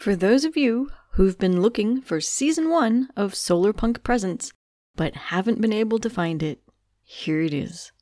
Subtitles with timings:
[0.00, 4.50] For those of you who've been looking for season one of Solar Punk Presents
[4.96, 6.62] but haven't been able to find it,
[7.04, 7.92] here it is.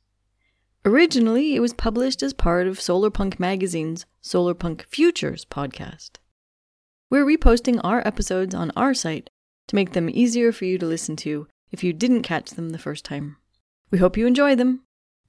[0.85, 6.11] Originally, it was published as part of Solar Punk Magazine's Solar Punk Futures podcast.
[7.09, 9.29] We're reposting our episodes on our site
[9.67, 12.77] to make them easier for you to listen to if you didn't catch them the
[12.77, 13.35] first time.
[13.91, 14.83] We hope you enjoy them.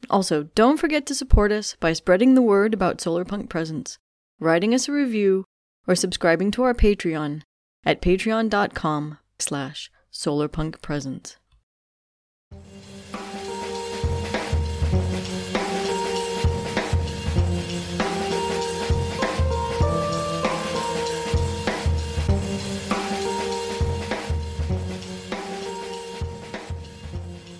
[0.09, 3.99] Also, don't forget to support us by spreading the word about Solarpunk Presents,
[4.39, 5.47] writing us a review,
[5.91, 7.43] or subscribing to our Patreon
[7.85, 11.35] at patreon.com slash solarpunkpresents.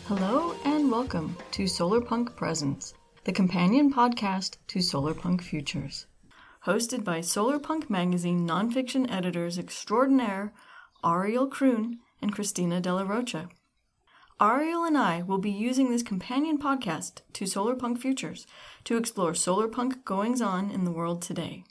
[0.07, 2.95] Hello and welcome to Solarpunk Presents,
[3.25, 6.07] the companion podcast to Solarpunk Futures.
[6.67, 10.53] Hosted by Solarpunk Magazine nonfiction editors extraordinaire
[11.03, 13.49] Ariel Kroon and Christina De La Rocha.
[14.39, 18.47] Ariel and I will be using this companion podcast to Solarpunk Futures
[18.85, 21.65] to explore solarpunk goings on in the world today.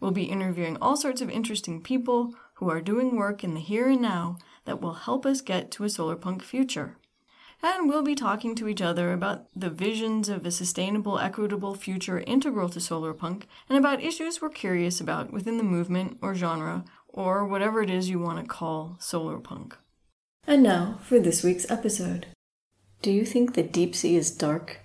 [0.00, 3.90] We'll be interviewing all sorts of interesting people who are doing work in the here
[3.90, 6.96] and now that will help us get to a solarpunk future
[7.62, 12.20] and we'll be talking to each other about the visions of a sustainable, equitable future
[12.20, 17.46] integral to solarpunk and about issues we're curious about within the movement or genre or
[17.46, 19.74] whatever it is you want to call solarpunk.
[20.46, 22.26] And now for this week's episode.
[23.02, 24.80] Do you think the deep sea is dark?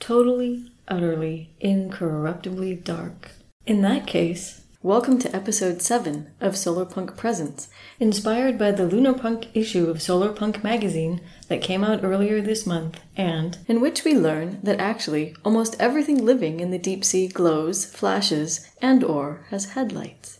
[0.00, 3.32] Totally, utterly, incorruptibly dark.
[3.66, 7.66] In that case, Welcome to episode 7 of Solarpunk Presents,
[7.98, 13.58] inspired by the Lunarpunk issue of Solarpunk magazine that came out earlier this month, and
[13.66, 18.70] in which we learn that actually almost everything living in the deep sea glows, flashes,
[18.80, 20.38] and or has headlights.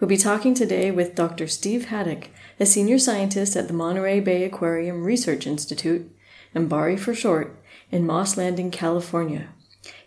[0.00, 1.46] We'll be talking today with Dr.
[1.46, 6.10] Steve Haddock, a senior scientist at the Monterey Bay Aquarium Research Institute,
[6.56, 9.48] MBARI for short, in Moss Landing, California.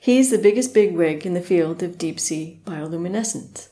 [0.03, 3.69] He's the biggest bigwig in the field of deep sea bioluminescence.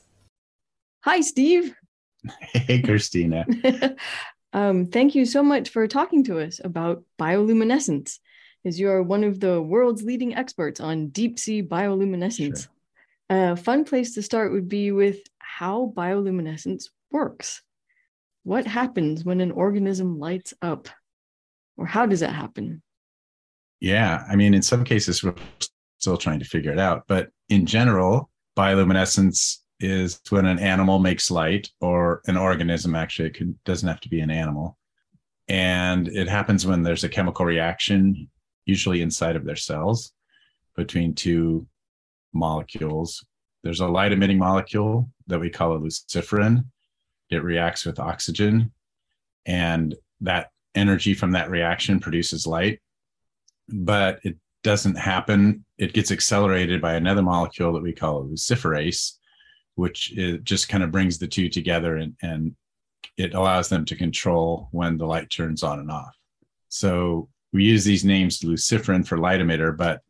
[1.04, 1.76] Hi, Steve.
[2.54, 3.46] Hey, Christina.
[4.54, 8.20] um, thank you so much for talking to us about bioluminescence,
[8.64, 12.70] as you are one of the world's leading experts on deep sea bioluminescence.
[13.30, 13.52] Sure.
[13.52, 17.62] A fun place to start would be with how bioluminescence works.
[18.44, 20.88] What happens when an organism lights up?
[21.76, 22.82] Or how does it happen?
[23.82, 25.36] Yeah, I mean, in some cases, we're
[26.02, 27.04] still trying to figure it out.
[27.08, 33.64] But in general, bioluminescence is when an animal makes light or an organism, actually, it
[33.66, 34.78] doesn't have to be an animal.
[35.48, 38.30] And it happens when there's a chemical reaction,
[38.66, 40.14] usually inside of their cells,
[40.76, 41.68] between two
[42.34, 43.24] molecules.
[43.64, 46.66] There's a light emitting molecule that we call a luciferin.
[47.30, 48.72] It reacts with oxygen,
[49.46, 52.80] and that energy from that reaction produces light.
[53.70, 59.14] But it doesn't happen, it gets accelerated by another molecule that we call luciferase,
[59.76, 60.14] which
[60.44, 62.56] just kind of brings the two together and, and
[63.18, 66.16] it allows them to control when the light turns on and off.
[66.70, 70.02] So we use these names luciferin for light emitter, but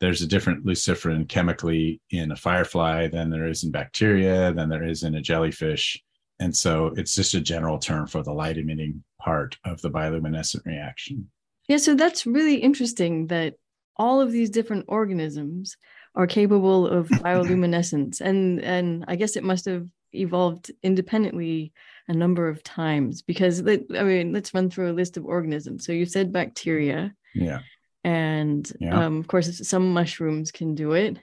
[0.00, 4.84] there's a different luciferin chemically in a firefly than there is in bacteria, than there
[4.84, 6.02] is in a jellyfish.
[6.38, 10.64] And so it's just a general term for the light emitting part of the bioluminescent
[10.64, 11.28] reaction.
[11.68, 13.56] Yeah, so that's really interesting that
[13.96, 15.76] all of these different organisms
[16.14, 18.20] are capable of bioluminescence.
[18.20, 21.72] And and i guess it must have evolved independently
[22.08, 25.84] a number of times because i mean let's run through a list of organisms.
[25.84, 27.60] So you said bacteria yeah.
[28.04, 29.04] and yeah.
[29.04, 31.18] Um, of course some mushrooms can do it.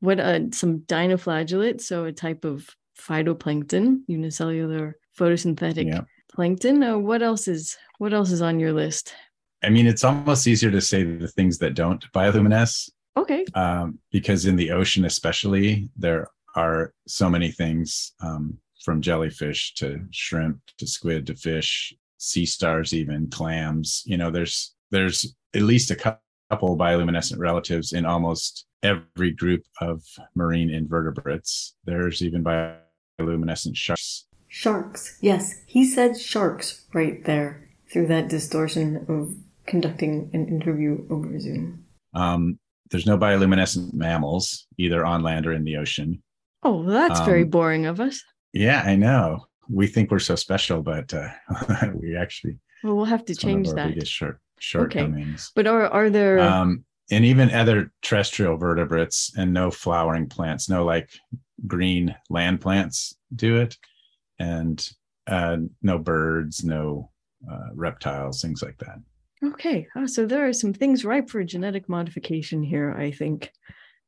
[0.00, 2.68] What uh, some dinoflagellates so a type of
[2.98, 6.02] phytoplankton unicellular photosynthetic yeah.
[6.34, 6.82] plankton.
[6.82, 9.14] Uh, what else is what else is on your list
[9.62, 12.90] I mean, it's almost easier to say the things that don't bioluminesce.
[13.16, 13.44] Okay.
[13.54, 20.04] Um, because in the ocean, especially, there are so many things um, from jellyfish to
[20.10, 24.02] shrimp to squid to fish, sea stars, even clams.
[24.06, 26.18] You know, there's there's at least a
[26.50, 30.02] couple bioluminescent relatives in almost every group of
[30.34, 31.74] marine invertebrates.
[31.84, 34.26] There's even bioluminescent sharks.
[34.48, 39.34] Sharks, yes, he said sharks right there through that distortion of
[39.72, 41.82] conducting an interview over Zoom?
[42.12, 42.58] Um,
[42.90, 46.22] there's no bioluminescent mammals either on land or in the ocean.
[46.62, 48.22] Oh, that's um, very boring of us.
[48.52, 49.46] Yeah, I know.
[49.70, 51.30] We think we're so special, but uh,
[51.94, 52.58] we actually.
[52.84, 53.94] Well, we'll have to change that.
[53.94, 55.46] Biggest short shortcomings.
[55.46, 55.52] Okay.
[55.56, 56.38] But are are there?
[56.38, 61.08] Um, and even other terrestrial vertebrates and no flowering plants, no like
[61.66, 63.76] green land plants do it.
[64.38, 64.90] and
[65.26, 67.10] uh, no birds, no
[67.50, 68.98] uh, reptiles, things like that.
[69.44, 73.50] Okay, oh, so there are some things ripe for genetic modification here, I think,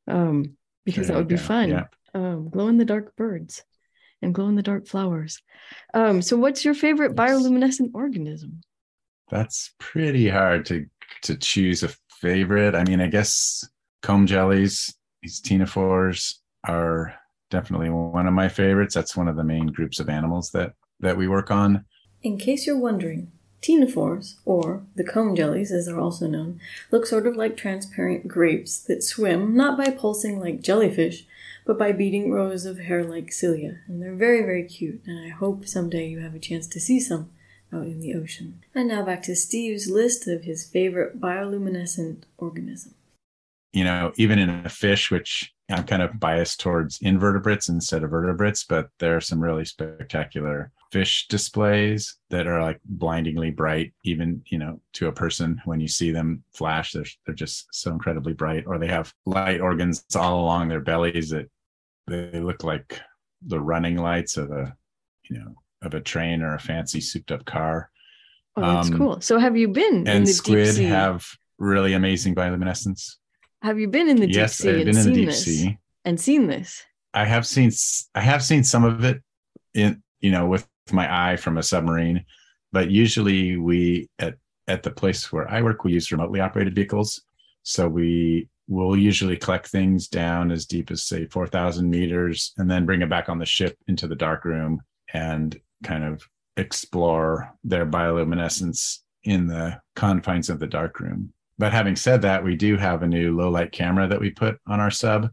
[0.07, 1.69] um, because There that would you be go, fun.
[1.71, 1.85] yeah.
[2.15, 3.65] Um, glow in the dark birds
[4.23, 5.43] and glow in the dark flowers.
[5.93, 7.19] Um, so, what's your favorite Yes.
[7.19, 8.61] bioluminescent organism?
[9.31, 10.87] That's pretty hard to
[11.23, 11.91] to choose a
[12.21, 12.75] favorite.
[12.77, 13.69] I mean, I guess
[14.03, 16.37] comb jellies, these ctenophores
[16.69, 17.15] are
[17.51, 18.95] definitely one of my favorites.
[18.95, 21.85] That's one of the main groups of animals that that we work on.
[22.23, 23.33] In case you're wondering,
[23.65, 28.79] ctenophores, or the comb jellies as they're also known, look sort of like transparent grapes
[28.79, 31.25] that swim not by pulsing like jellyfish,
[31.67, 33.79] but by beating rows of hair like cilia.
[33.87, 37.01] And they're very, very cute, and I hope someday you have a chance to see
[37.01, 37.31] some
[37.73, 38.63] out in the ocean.
[38.75, 42.95] And now back to Steve's list of his favorite bioluminescent organism.
[43.73, 48.11] You know, even in a fish, which I'm kind of biased towards invertebrates instead of
[48.11, 54.41] vertebrates, but there are some really spectacular fish displays that are like blindingly bright, even,
[54.47, 58.33] you know, to a person when you see them flash, they're, they're just so incredibly
[58.33, 61.51] bright, or they have light organs all along their bellies that
[62.07, 63.01] they look like
[63.45, 64.73] the running lights of a,
[65.29, 67.91] you know, of a train or a fancy souped up car.
[68.57, 69.21] Oh, that's Um, cool.
[69.21, 70.55] So have you been in And the deep sea?
[70.55, 71.27] Does squid have
[71.59, 73.17] really amazing bioluminescence.
[73.63, 75.45] Have you been in the deep yes, sea I've and been in the deep this?
[75.45, 75.79] sea.
[76.05, 76.85] And seen this?
[77.13, 77.73] I have seen
[78.15, 79.23] I have seen some of it
[79.75, 82.25] in you know with my eye from a submarine,
[82.73, 84.35] but usually we at
[84.67, 87.23] at the place where I work we use remotely operated vehicles,
[87.63, 92.71] so we will usually collect things down as deep as say four thousand meters and
[92.71, 94.81] then bring it back on the ship into the dark room
[95.13, 96.23] and kind of
[96.57, 101.33] explore their bioluminescence in the confines of the dark room.
[101.59, 104.59] But having said that, we do have a new low light camera that we put
[104.67, 105.31] on our sub.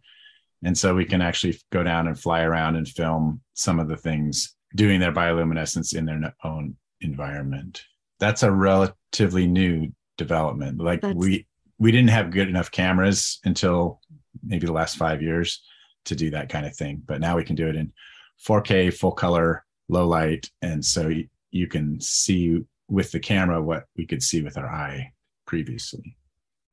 [0.64, 3.98] And so we can actually go down and fly around and film some of the
[3.98, 7.84] things doing their bioluminescence in their own environment.
[8.20, 10.80] That's a relatively new development.
[10.80, 11.48] Like That's- we
[11.80, 14.00] we didn't have good enough cameras until
[14.44, 15.64] maybe the last 5 years
[16.06, 17.92] to do that kind of thing, but now we can do it in
[18.38, 23.86] 4K full color, low light and so you, you can see with the camera what
[23.98, 25.12] we could see with our eye
[25.48, 26.16] previously.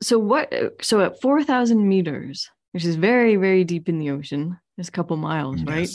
[0.02, 0.52] So what?
[0.82, 4.92] So at four thousand meters, which is very, very deep in the ocean, it's a
[4.92, 5.88] couple miles, right?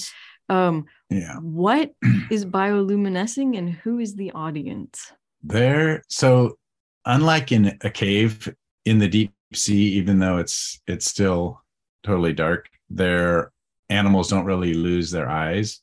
[0.49, 1.37] Um, Yeah.
[1.37, 1.91] what
[2.31, 5.11] is bioluminescing, and who is the audience?
[5.43, 6.57] There, so
[7.05, 8.53] unlike in a cave
[8.85, 11.61] in the deep sea, even though it's it's still
[12.03, 13.51] totally dark, their
[13.89, 15.81] animals don't really lose their eyes,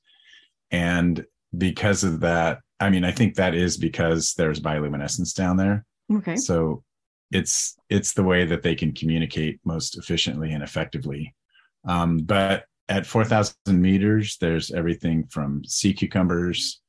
[0.70, 1.24] and
[1.56, 5.84] because of that, I mean, I think that is because there's bioluminescence down there.
[6.12, 6.36] Okay.
[6.36, 6.82] So
[7.30, 11.34] it's it's the way that they can communicate most efficiently and effectively.
[11.84, 16.80] Um, but at 4,000 meters, there's everything from sea cucumbers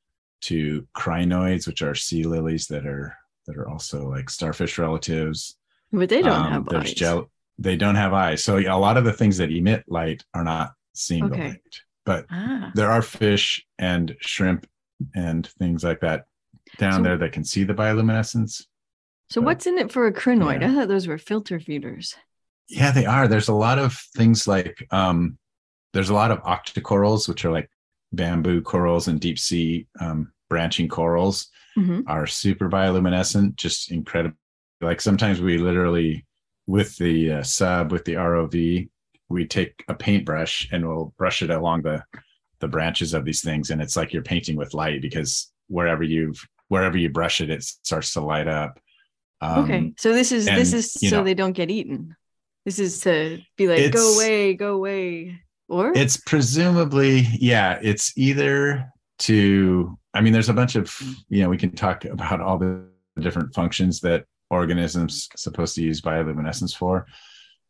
[0.42, 3.16] to crinoids, which are sea lilies that are
[3.48, 5.58] that are also like starfish relatives.
[5.92, 6.94] But they don't Um, have eyes.
[6.94, 10.44] gel- they don't have eyes, so a lot of the things that emit light are
[10.44, 11.38] not seeing Okay.
[11.38, 11.76] the light.
[12.06, 14.66] But ah, there are fish and shrimp
[15.16, 16.26] and things like that
[16.78, 18.66] down So- there that can see the bioluminescence.
[19.30, 20.62] so but- what's in it for a crinoid?
[20.62, 20.72] yeah.
[20.72, 22.16] I thought those were filter feeders.
[22.68, 23.28] Yeah, they are.
[23.28, 25.38] There's a lot of things like um,
[25.94, 27.70] there's a lot of octocorals, which are like
[28.14, 32.04] bamboo corals and deep sea um, branching corals, Mhm.
[32.08, 34.36] are super bioluminescent, just incredible.
[34.82, 36.26] Like sometimes we literally,
[36.68, 38.90] with the uh, sub, with the ROV,
[39.30, 42.04] we take a paintbrush and we'll brush it along the
[42.60, 46.46] the branches of these things, and it's like you're painting with light because wherever you've
[46.68, 48.80] wherever you brush it, it starts to light up.
[49.42, 52.16] Um, okay, so this is this is so know- they don't get eaten.
[52.66, 55.40] This is to be like, go away, go away,
[55.72, 60.94] or It's presumably, yeah, it's either to, I mean, there's a bunch of,
[61.30, 62.84] you know, we can talk about all the
[63.20, 67.08] different functions that organisms supposed to use bioluminescence for.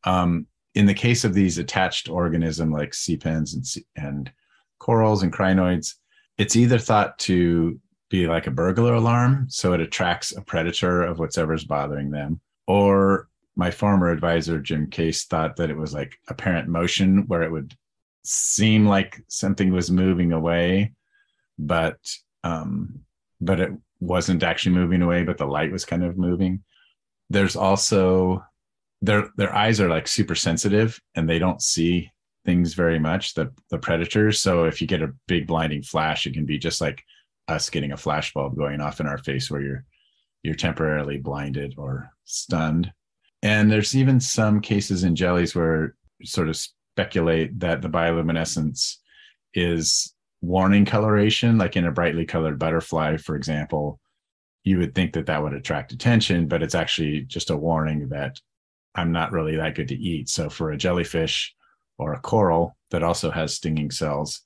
[0.03, 3.65] Um, in the case of these attached organism like sea pens and,
[3.95, 4.31] and
[4.79, 5.95] corals and crinoids,
[6.39, 7.79] it's either thought to
[8.09, 13.27] be like a burglar alarm, so it attracts a predator of whatever's bothering them, or
[13.55, 17.75] my former advisor Jim Case thought that it was like apparent motion where it would
[18.23, 20.93] seem like something was moving away,
[21.57, 21.97] but
[22.43, 23.01] um,
[23.39, 26.63] but it wasn't actually moving away, but the light was kind of moving.
[27.29, 28.43] There's also
[29.01, 32.11] their their eyes are like super sensitive and they don't see
[32.45, 34.39] things very much, the the predators.
[34.39, 37.03] So if you get a big blinding flash, it can be just like
[37.47, 39.85] us getting a flash bulb going off in our face where you're
[40.43, 42.91] you're temporarily blinded or stunned.
[43.43, 46.59] And there's even some cases in jellies where sort of
[46.95, 48.97] speculate that the bioluminescence
[49.53, 53.99] is warning coloration, like in a brightly colored butterfly, for example,
[54.63, 58.39] you would think that that would attract attention, but it's actually just a warning that
[58.93, 60.29] I'm not really that good to eat.
[60.29, 61.53] So for a jellyfish
[61.97, 64.41] or a coral that also has stinging cells,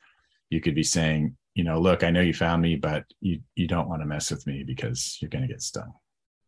[0.50, 3.68] you could be saying, you know, look, I know you found me, but you you
[3.68, 5.94] don't want to mess with me because you're going to get stung.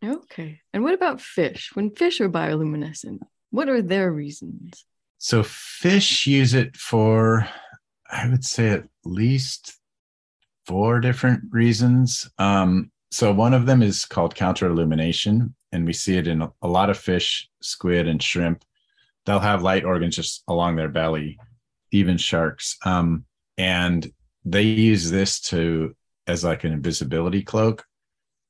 [0.04, 0.62] Okay.
[0.74, 1.72] And what about fish?
[1.74, 4.86] When fish are bioluminescent, what are their reasons?
[5.18, 7.48] So fish use it for,
[8.10, 9.74] I would say, at least
[10.66, 12.30] four different reasons.
[12.38, 16.68] Um, so one of them is called counter illumination, and we see it in a
[16.68, 18.64] lot of fish, squid, and shrimp.
[19.26, 21.38] They'll have light organs just along their belly,
[21.92, 22.78] even sharks.
[22.86, 23.26] Um,
[23.58, 24.12] and
[24.46, 25.96] they use this to
[26.28, 27.86] as like an invisibility cloak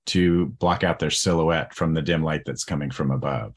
[0.07, 3.55] to block out their silhouette from the dim light that's coming from above.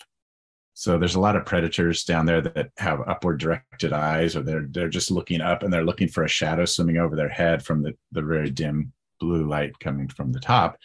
[0.81, 4.67] So there's a lot of predators down there that have upward directed eyes, or they're
[4.67, 7.83] they're just looking up and they're looking for a shadow swimming over their head from
[7.83, 10.79] the, the very dim blue light coming from the top.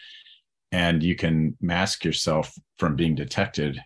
[0.74, 3.80] And you can mask yourself from being detected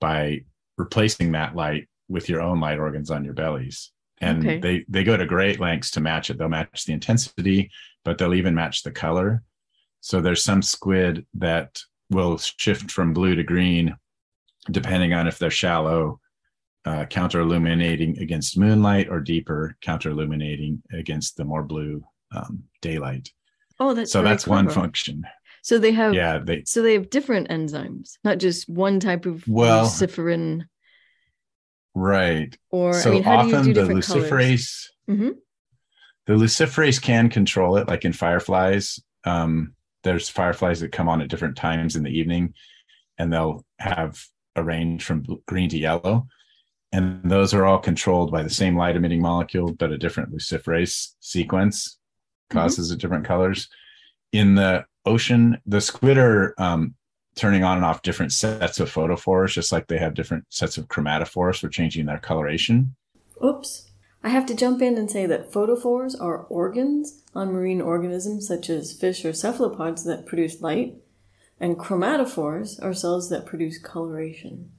[0.00, 0.40] by
[0.76, 3.92] replacing that light with your own light organs on your bellies.
[4.20, 4.58] And okay.
[4.58, 6.36] they they go to great lengths to match it.
[6.36, 7.70] They'll match the intensity,
[8.04, 9.44] but they'll even match the color.
[10.00, 11.80] So there's some squid that
[12.10, 13.94] will shift from blue to green
[14.70, 16.20] depending on if they're shallow,
[16.84, 22.04] uh, counter illuminating against moonlight, or deeper, counter illuminating against the more blue
[22.34, 23.32] um, daylight.
[23.80, 24.66] Oh, that's so that's clever.
[24.66, 25.24] one function.
[25.62, 29.46] So they have yeah they so they have different enzymes, not just one type of
[29.48, 30.66] well, luciferin.
[31.94, 32.56] Right.
[32.70, 35.30] Or so I mean, how often do you do the luciferase mm-hmm.
[36.26, 39.00] the luciferase can control it, like in fireflies.
[39.24, 42.54] Um, there's fireflies that come on at different times in the evening,
[43.16, 44.22] and they'll have
[44.56, 46.26] a range from green to yellow.
[46.92, 51.14] And those are all controlled by the same light emitting molecule, but a different luciferase
[51.20, 51.98] sequence
[52.50, 52.98] causes mm-hmm.
[52.98, 53.68] different colors.
[54.32, 56.94] In the ocean, the squid are um,
[57.34, 60.88] turning on and off different sets of photophores, just like they have different sets of
[60.88, 62.94] chromatophores for changing their coloration.
[63.44, 63.90] Oops.
[64.22, 68.70] I have to jump in and say that photophores are organs on marine organisms such
[68.70, 70.94] as fish or cephalopods that produce light,
[71.60, 74.70] and chromatophores are cells that produce coloration.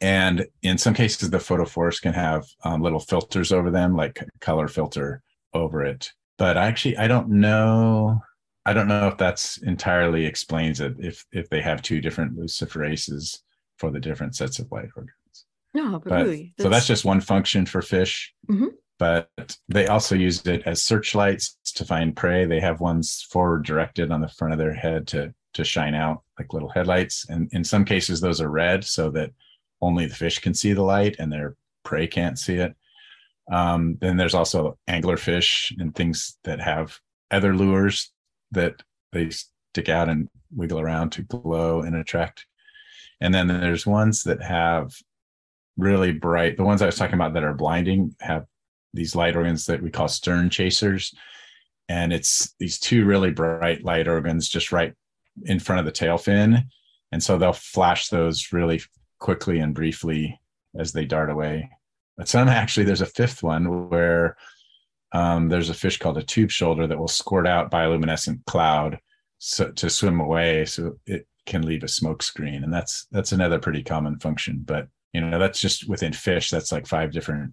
[0.00, 4.66] And in some cases, the photophores can have um, little filters over them, like color
[4.66, 5.22] filter
[5.54, 6.10] over it.
[6.38, 8.20] But actually, I don't know.
[8.66, 10.94] I don't know if that's entirely explains it.
[10.98, 13.38] If if they have two different luciferases
[13.76, 15.46] for the different sets of light organs.
[15.74, 16.64] No, but, but really, that's...
[16.64, 18.34] so that's just one function for fish.
[18.50, 18.68] Mm-hmm.
[18.98, 19.28] But
[19.68, 22.44] they also use it as searchlights to find prey.
[22.44, 26.22] They have ones forward directed on the front of their head to to shine out
[26.38, 27.26] like little headlights.
[27.28, 29.30] And in some cases, those are red so that
[29.80, 32.74] only the fish can see the light and their prey can't see it.
[33.50, 36.98] Um, then there's also anglerfish and things that have
[37.30, 38.12] other lures
[38.52, 38.82] that
[39.12, 42.46] they stick out and wiggle around to glow and attract.
[43.20, 44.92] And then there's ones that have
[45.76, 48.46] really bright, the ones I was talking about that are blinding have
[48.94, 51.14] these light organs that we call stern chasers.
[51.88, 54.94] And it's these two really bright light organs just right
[55.44, 56.64] in front of the tail fin.
[57.10, 58.82] And so they'll flash those really
[59.18, 60.40] quickly and briefly
[60.78, 61.70] as they dart away.
[62.16, 64.36] But some actually, there's a fifth one where
[65.12, 68.98] um, there's a fish called a tube shoulder that will squirt out bioluminescent cloud
[69.38, 73.58] so, to swim away, so it can leave a smoke screen, and that's that's another
[73.58, 74.62] pretty common function.
[74.64, 76.48] But you know, that's just within fish.
[76.50, 77.52] That's like five different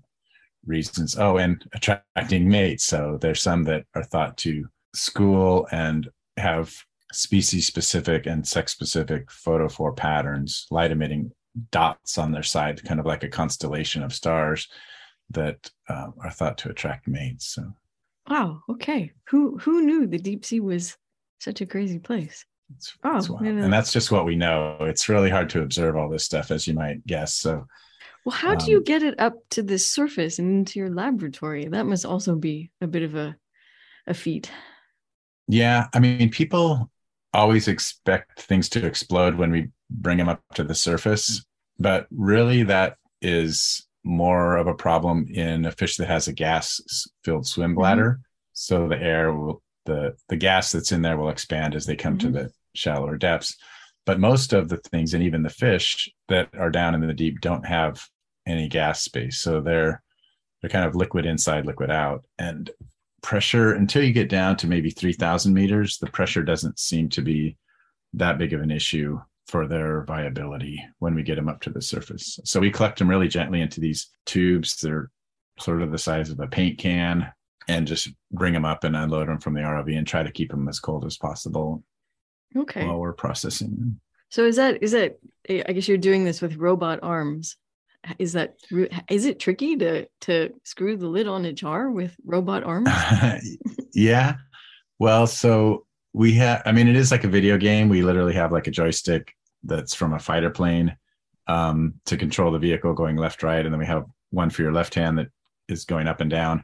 [0.66, 1.18] reasons.
[1.18, 2.86] Oh, and attracting mates.
[2.86, 6.08] So there's some that are thought to school and
[6.38, 6.74] have
[7.12, 11.32] species specific and sex specific photophore patterns, light emitting
[11.72, 14.68] dots on their side, kind of like a constellation of stars
[15.32, 17.48] that uh, are thought to attract mates.
[17.48, 17.74] So,
[18.30, 20.98] wow, okay, who who knew the deep sea was
[21.40, 22.46] such a crazy place?
[22.76, 24.78] It's, oh, it's and that's just what we know.
[24.82, 27.34] It's really hard to observe all this stuff, as you might guess.
[27.34, 27.66] So,
[28.26, 31.66] well, how do um, you get it up to the surface and into your laboratory?
[31.66, 33.36] That must also be a bit of a
[34.06, 34.52] a feat.
[35.48, 36.92] Yeah, I mean, people
[37.34, 41.44] always expect things to explode when we bring them up to the surface,
[41.78, 46.80] but really that is more of a problem in a fish that has a gas
[47.24, 47.80] filled swim mm-hmm.
[47.80, 48.12] bladder.
[48.12, 48.22] Mm-hmm.
[48.54, 52.18] So the air will the the gas that's in there will expand as they come
[52.18, 52.34] mm-hmm.
[52.34, 53.56] to the shallower depths.
[54.06, 57.42] But most of the things, and even the fish that are down in the deep,
[57.42, 58.04] don't have
[58.48, 59.40] any gas space.
[59.40, 60.02] So they're
[60.62, 62.26] they're kind of liquid inside, liquid out.
[62.38, 62.70] And
[63.22, 67.58] pressure until you get down to maybe 3000 meters the pressure doesn't seem to be
[68.14, 71.82] that big of an issue for their viability when we get them up to the
[71.82, 75.10] surface so we collect them really gently into these tubes they're
[75.60, 77.32] sort of the size of a paint can
[77.68, 80.50] and just bring them up and unload them from the ROV and try to keep
[80.50, 81.84] them as cold as possible
[82.56, 82.84] Okay.
[82.86, 84.00] while we're processing them.
[84.30, 87.58] So is that is that I guess you're doing this with robot arms.
[88.18, 88.56] Is that
[89.10, 92.90] is it tricky to to screw the lid on a jar with robot arms?
[93.94, 94.36] yeah.
[95.00, 97.90] Well, so we have, I mean, it is like a video game.
[97.90, 100.96] We literally have like a joystick that's from a fighter plane
[101.48, 103.64] um, to control the vehicle going left, right.
[103.64, 105.28] And then we have one for your left hand that
[105.68, 106.64] is going up and down.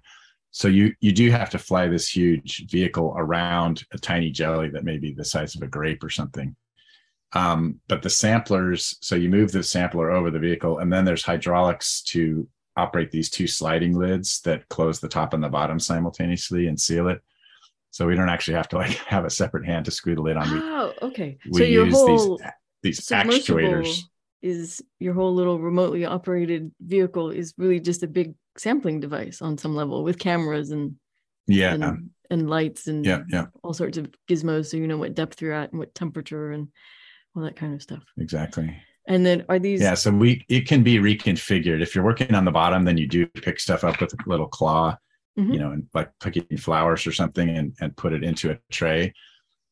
[0.51, 4.85] So you you do have to fly this huge vehicle around a tiny jelly that
[4.85, 6.55] may be the size of a grape or something.
[7.35, 11.23] Um, but the samplers, so you move the sampler over the vehicle, and then there's
[11.23, 16.67] hydraulics to operate these two sliding lids that close the top and the bottom simultaneously
[16.67, 17.21] and seal it.
[17.91, 20.37] So we don't actually have to like have a separate hand to screw the lid
[20.37, 20.47] on.
[20.49, 21.37] Oh, okay.
[21.49, 24.01] we so your use whole these these actuators.
[24.41, 29.57] is your whole little remotely operated vehicle is really just a big sampling device on
[29.57, 30.95] some level with cameras and
[31.47, 35.15] Yeah, and, and lights and yeah, yeah, all sorts of gizmos so you know what
[35.15, 36.69] depth you're at and what temperature and
[37.35, 38.03] all that kind of stuff.
[38.17, 38.75] exactly.
[39.07, 41.81] And then are these Yeah, so we it can be reconfigured.
[41.81, 44.47] If you're working on the bottom, then you do pick stuff up with a little
[44.47, 44.97] claw,
[45.37, 45.53] Mhm.
[45.53, 49.13] you know, and like picking flowers or something and, and put it into a tray.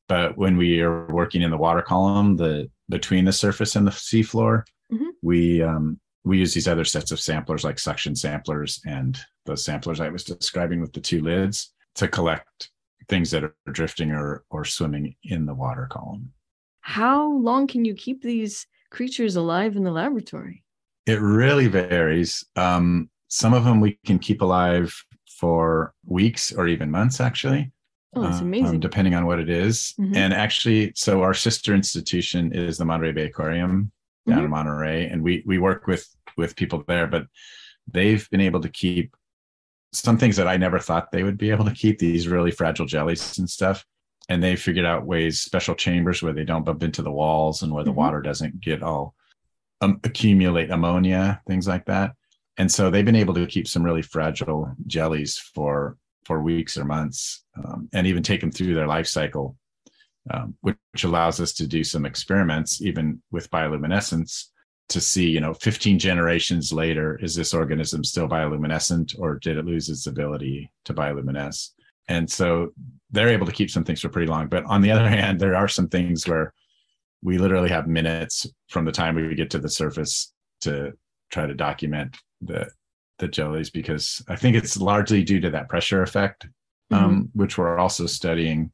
[0.08, 3.92] But when we are working in the water column, the between the surface and the
[3.92, 5.08] seafloor, Mhm.
[5.24, 10.00] we um we use these other sets of samplers like suction samplers and those samplers
[10.00, 12.70] I was describing with the two lids to collect
[13.10, 16.32] things that are drifting or or swimming in the water column.
[16.84, 20.64] How long can you keep these creatures alive in the laboratory?
[21.06, 22.46] It really varies.
[22.56, 24.94] Um, some of them we can keep alive
[25.40, 27.72] for weeks or even months, actually.
[28.16, 28.80] Oh, it's uh, um, amazing.
[28.82, 29.94] depending on what it is.
[30.00, 30.16] Mhm.
[30.16, 33.92] And actually, so our sister institution is the Monterey Bay Aquarium
[34.28, 34.46] down Mm-hmm.
[34.46, 36.06] in Monterey, and we we work with
[36.38, 37.28] with people there, but
[37.92, 39.16] they've been able to keep
[39.94, 41.98] some things that I never thought they would be able to keep.
[42.00, 43.86] These really fragile jellies and stuff.
[44.30, 47.74] And they figured out ways, special chambers where they don't bump into the walls and
[47.74, 47.96] where the Mhm.
[47.96, 49.16] water doesn't get all
[49.82, 52.16] um, accumulate ammonia, things like that.
[52.58, 56.86] And so they've been able to keep some really fragile jellies for for weeks or
[56.86, 59.58] months, um, and even take them through their life cycle,
[60.32, 64.46] um, which, which allows us to do some experiments, even with bioluminescence,
[64.88, 69.66] to see, you know, 15 generations later, is this organism still bioluminescent, or did it
[69.66, 71.72] lose its ability to bioluminesce?
[72.08, 72.74] And so
[73.12, 74.48] they're able to keep some things for pretty long.
[74.48, 76.54] But on the other hand, there are some things where
[77.22, 80.94] we literally have minutes from the time we get to the surface to
[81.32, 82.70] try to document the
[83.20, 86.48] the jellies because I think it's largely due to that pressure effect,
[86.92, 88.72] um, which we're also studying,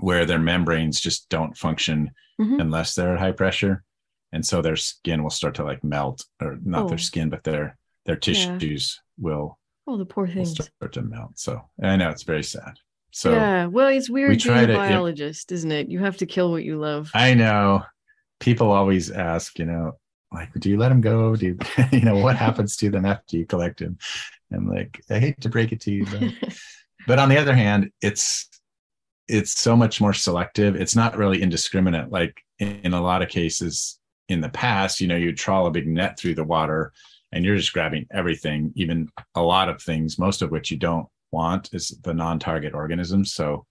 [0.00, 2.10] where their membranes just don't function
[2.40, 2.58] Mhm.
[2.60, 3.84] unless they're at high pressure,
[4.32, 6.88] and so their skin will start to like melt, or not Oh.
[6.88, 8.20] their skin, but their their Yeah.
[8.58, 9.58] tissues will,
[9.90, 10.52] Oh, the poor will things.
[10.52, 11.32] start to melt.
[11.38, 12.74] So I know it's very sad.
[13.10, 13.66] So yeah.
[13.66, 15.88] Well, it's weird try being a to- it- biologist, isn't it?
[15.88, 17.10] You have to kill what you love.
[17.14, 17.82] I know
[18.38, 19.98] people always ask, you know,
[20.32, 21.34] like, do you let them go?
[21.34, 21.58] Do you,
[21.92, 23.98] you know, what happens to them after you collect them?
[24.52, 26.54] And like, I hate to break it to you, but,
[27.08, 28.48] but on the other hand, it's
[29.26, 30.74] it's so much more selective.
[30.76, 32.10] It's not really indiscriminate.
[32.10, 33.98] Like in, in a lot of cases
[34.28, 36.92] in the past, you know, you trawl a big net through the water
[37.32, 41.06] and you're just grabbing everything, even a lot of things, most of which you don't
[41.30, 43.32] want is the non-target organisms.
[43.32, 43.66] So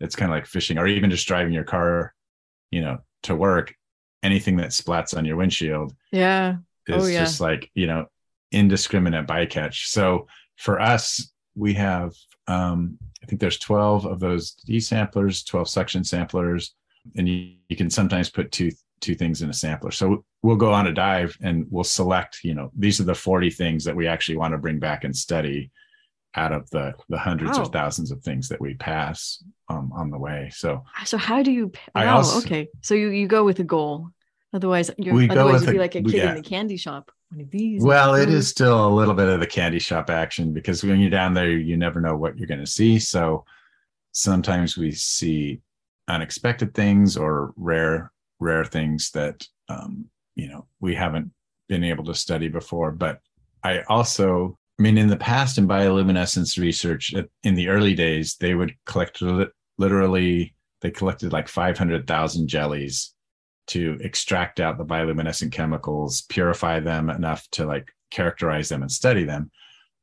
[0.00, 2.14] it's kind of like fishing or even just driving your car,
[2.70, 3.74] you know, to work.
[4.22, 6.56] Anything that splats on your windshield yeah.
[6.88, 7.20] is Oh, yeah.
[7.20, 8.06] just like you know
[8.50, 12.14] indiscriminate bycatch so for us we have
[12.46, 16.74] um i think there's 12 of those d samplers 12 suction samplers
[17.16, 20.72] and you, you can sometimes put two two things in a sampler so we'll go
[20.72, 24.06] on a dive and we'll select you know these are the 40 things that we
[24.06, 25.70] actually want to bring back and study
[26.34, 27.64] out of the the hundreds Wow.
[27.64, 31.50] of thousands of things that we pass um, on the way so So how do
[31.50, 31.72] you?
[31.94, 32.16] I Wow.
[32.18, 32.68] also- okay.
[32.82, 34.10] So you you go with a goal.
[34.54, 36.30] Otherwise, you're otherwise you'd be a- like a kid yeah.
[36.30, 37.10] in the candy shop.
[37.30, 37.82] One of these.
[37.82, 41.10] Well, it is still a little bit of the candy shop action because when you're
[41.10, 42.98] down there, you never know what you're going to see.
[42.98, 43.44] So
[44.12, 45.60] sometimes we see
[46.08, 50.06] unexpected things or rare, rare things that um,
[50.38, 51.30] you know we haven't
[51.68, 52.90] been able to study before.
[52.90, 53.20] But
[53.62, 58.54] I also, I mean, in the past, in bioluminescence research, in the early days, they
[58.54, 59.22] would collect
[59.76, 60.54] literally.
[60.80, 63.12] They collected like 500,000 jellies
[63.66, 69.24] to extract out the bioluminescent chemicals, purify them enough to like characterize them and study
[69.24, 69.50] them.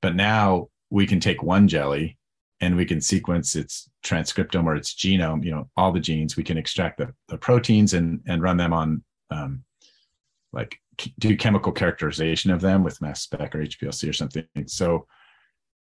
[0.01, 2.17] But now we can take one jelly
[2.59, 6.35] and we can sequence its transcriptome or its genome, you know, all the genes.
[6.35, 9.63] We can extract the, the proteins and and run them on um,
[10.55, 10.79] like
[11.19, 14.45] do chemical characterization of them with mass spec or HPLC or something.
[14.67, 15.05] So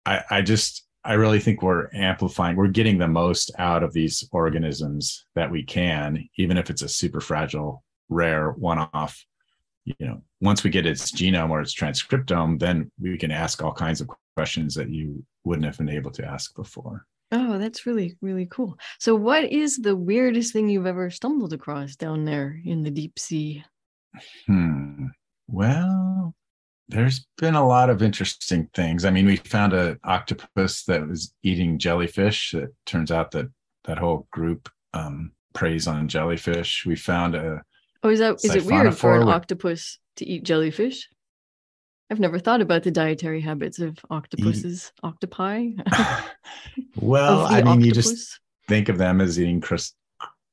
[0.06, 4.28] I, I just I really think we're amplifying, we're getting the most out of these
[4.34, 9.26] organisms that we can, even if it's a super fragile, rare one off.
[9.86, 13.72] You know, once we get its genome or its transcriptome, then we can ask all
[13.72, 17.06] kinds of questions that you wouldn't have been able to ask before.
[17.32, 18.78] Oh, that's really, really cool.
[19.00, 23.18] So, what is the weirdest thing you've ever stumbled across down there in the deep
[23.18, 23.64] sea?
[24.46, 25.08] Hmm.
[25.48, 26.36] Well,
[26.90, 29.06] there's been a lot of interesting things.
[29.06, 32.54] I mean, we found an octopus that was eating jellyfish.
[32.54, 33.50] It turns out that
[33.86, 36.86] that whole group um, preys on jellyfish.
[36.86, 37.62] We found a.
[38.04, 41.08] Oh, is that is it weird for an octopus to eat jellyfish?
[42.12, 45.70] I've never thought about the dietary habits of octopuses, eat, octopi.
[46.96, 47.86] well, I mean, octopus.
[47.86, 49.62] you just think of them as eating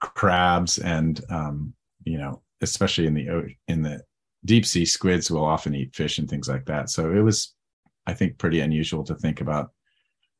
[0.00, 4.02] crabs, and um, you know, especially in the in the
[4.44, 6.88] deep sea squids will often eat fish and things like that.
[6.90, 7.54] So it was,
[8.06, 9.70] I think, pretty unusual to think about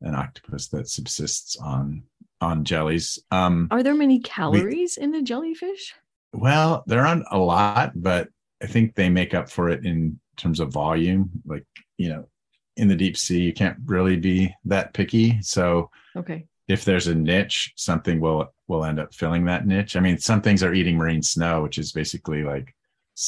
[0.01, 2.05] an octopus that subsists on
[2.41, 3.19] on jellies.
[3.31, 5.95] Um, Are there many calories we, in a jellyfish?
[6.33, 8.29] Well, there aren't a lot, but
[8.63, 11.31] I think they make up for it in terms of volume.
[11.45, 11.65] Like
[11.97, 12.29] you know,
[12.77, 15.41] in the deep sea, you can't really be that picky.
[15.43, 19.97] So okay, if there's a niche, something will will end up filling that niche.
[19.97, 22.75] I mean, some things are eating marine snow, which is basically like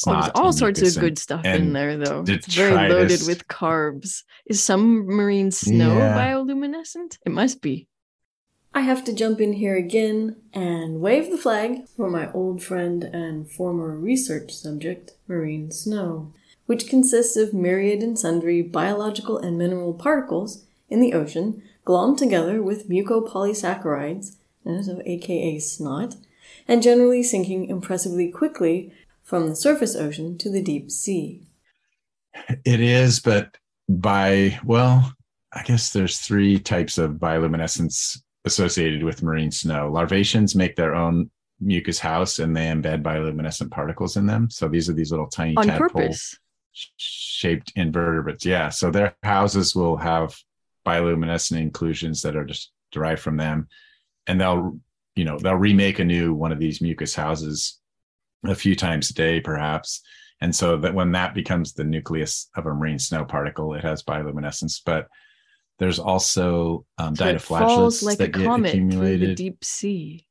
[0.05, 2.23] Oh, there's all sorts of good stuff in there, though.
[2.27, 4.23] It's very loaded with carbs.
[4.45, 6.15] Is some marine snow yeah.
[6.15, 7.17] bioluminescent?
[7.25, 7.87] It must be.
[8.71, 13.03] I have to jump in here again and wave the flag for my old friend
[13.03, 16.33] and former research subject, marine snow,
[16.67, 22.61] which consists of myriad and sundry biological and mineral particles in the ocean glommed together
[22.61, 26.15] with mucopolysaccharides, so aka snot,
[26.67, 31.43] and generally sinking impressively quickly from the surface ocean to the deep sea.
[32.65, 35.13] It is, but by, well,
[35.53, 39.91] I guess there's three types of bioluminescence associated with marine snow.
[39.91, 44.49] Larvaceans make their own mucus house and they embed bioluminescent particles in them.
[44.49, 46.37] So these are these little tiny on purpose
[46.97, 48.45] shaped invertebrates.
[48.45, 48.69] Yeah.
[48.69, 50.37] So their houses will have
[50.85, 53.67] bioluminescent inclusions that are just derived from them.
[54.27, 54.79] And they'll,
[55.15, 57.79] you know, they'll remake a new one of these mucus houses
[58.45, 60.01] a few times a day, perhaps.
[60.41, 64.03] And so that when that becomes the nucleus of a marine snow particle, it has
[64.03, 64.81] bioluminescence.
[64.85, 65.07] But
[65.79, 69.29] there's also um, so dinoflagellates like that get accumulated.
[69.31, 70.25] The deep sea.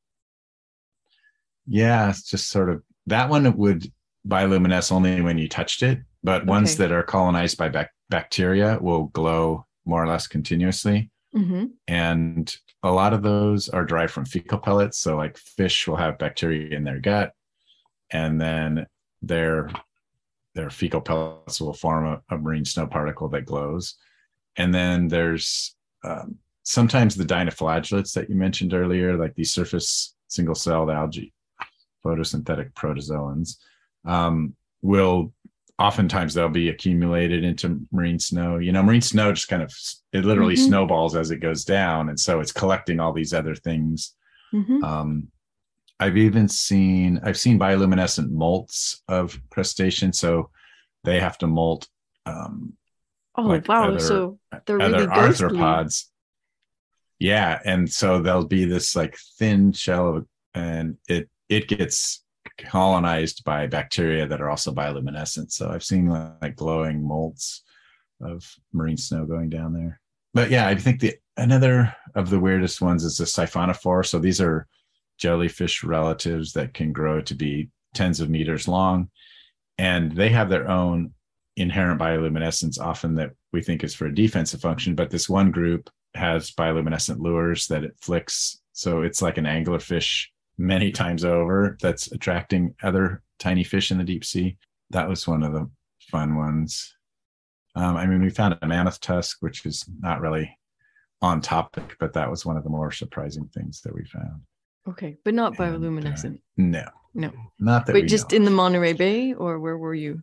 [1.67, 3.91] Yeah, it's just sort of that one would
[4.27, 6.49] bioluminesce only when you touched it, but okay.
[6.49, 11.09] ones that are colonized by bac- bacteria will glow more or less continuously.
[11.35, 11.65] Mm-hmm.
[11.87, 14.97] And a lot of those are derived from fecal pellets.
[14.97, 17.33] So, like fish will have bacteria in their gut,
[18.09, 18.87] and then
[19.21, 19.69] their
[20.55, 23.95] their fecal pellets will form a, a marine snow particle that glows.
[24.57, 30.55] And then there's um, sometimes the dinoflagellates that you mentioned earlier, like these surface single
[30.55, 31.33] celled algae,
[32.05, 33.57] photosynthetic protozoans,
[34.05, 35.33] um, will
[35.79, 38.57] oftentimes they'll be accumulated into marine snow.
[38.57, 39.73] You know, marine snow just kind of
[40.11, 40.67] it literally mm-hmm.
[40.67, 44.15] snowballs as it goes down, and so it's collecting all these other things.
[44.53, 44.83] Mm-hmm.
[44.83, 45.27] Um,
[45.99, 50.49] I've even seen I've seen bioluminescent molts of crustaceans, so
[51.03, 51.87] they have to molt.
[52.25, 52.73] Um,
[53.35, 53.89] oh like wow!
[53.89, 56.05] Other, so they're really arthropods.
[57.19, 62.23] Yeah, and so there'll be this like thin shell, and it it gets
[62.65, 65.51] colonized by bacteria that are also bioluminescent.
[65.51, 67.61] So I've seen like glowing molts
[68.21, 69.99] of marine snow going down there.
[70.33, 74.05] But yeah, I think the another of the weirdest ones is the siphonophore.
[74.05, 74.67] So these are
[75.17, 79.09] jellyfish relatives that can grow to be tens of meters long.
[79.77, 81.13] And they have their own
[81.55, 84.95] inherent bioluminescence, often that we think is for a defensive function.
[84.95, 88.59] But this one group has bioluminescent lures that it flicks.
[88.73, 90.27] So it's like an anglerfish
[90.59, 94.57] many times over that's attracting other tiny fish in the deep sea.
[94.91, 95.69] That was one of the
[96.11, 96.93] fun ones.
[97.75, 100.57] Um, I mean, we found a mammoth tusk, which is not really
[101.21, 104.41] on topic, but that was one of the more surprising things that we found.
[104.87, 106.35] Okay, but not bioluminescent.
[106.35, 107.93] Uh, no, no, not that.
[107.93, 110.21] Wait, just in the Monterey Bay, or where were you?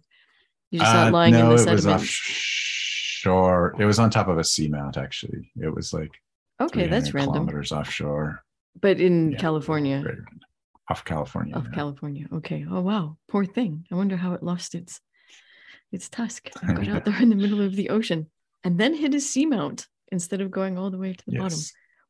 [0.71, 1.81] You just uh, lying no, in the sediment.
[1.81, 3.75] it was offshore.
[3.79, 4.97] It was on top of a seamount.
[4.97, 6.11] Actually, it was like
[6.61, 7.35] okay, that's random.
[7.35, 8.43] Kilometers offshore.
[8.81, 10.05] But in yeah, California.
[10.89, 11.57] Off California.
[11.57, 11.75] Off yeah.
[11.75, 12.27] California.
[12.33, 12.67] Okay.
[12.71, 13.87] Oh wow, poor thing.
[13.91, 15.01] I wonder how it lost its
[15.93, 18.29] its tusk and got out there in the middle of the ocean
[18.65, 21.43] and then hit a seamount instead of going all the way to the yes.
[21.43, 21.59] bottom.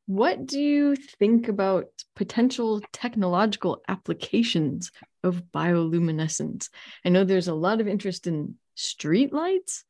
[0.06, 4.92] What do you think about potential technological applications
[5.24, 6.68] of bioluminescence?
[7.04, 9.84] I know there's a lot of interest in street lights,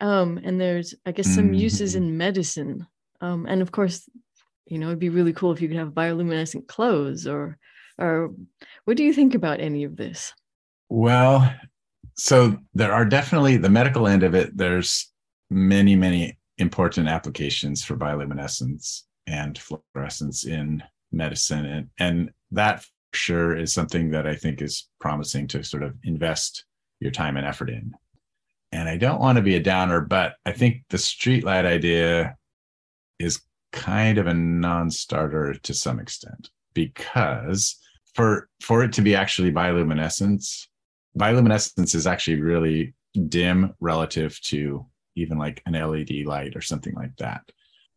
[0.00, 1.54] um, and there's, I guess, some mm-hmm.
[1.54, 2.86] uses in medicine
[3.20, 4.08] Um, and of course,
[4.66, 7.58] you know, it'd be really cool if you could have bioluminescent clothes or
[7.98, 8.30] or
[8.84, 10.32] what do you think about any of this?
[10.88, 11.54] Well,
[12.16, 15.10] so there are definitely the medical end of it, there's
[15.50, 21.64] many, many important applications for bioluminescence and fluorescence in medicine.
[21.66, 26.64] And, and that sure is something that I think is promising to sort of invest
[27.00, 27.92] your time and effort in.
[28.72, 32.36] And I don't want to be a downer, but I think the streetlight idea
[33.18, 33.40] is
[33.72, 37.78] kind of a non-starter to some extent because
[38.14, 40.66] for for it to be actually bioluminescence,
[41.18, 42.94] bioluminescence is actually really
[43.28, 47.42] dim relative to even like an LED light or something like that.